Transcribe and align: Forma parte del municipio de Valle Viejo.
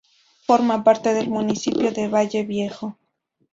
Forma 0.47 0.83
parte 0.83 1.13
del 1.13 1.29
municipio 1.29 1.91
de 1.91 2.07
Valle 2.07 2.41
Viejo. 2.41 2.97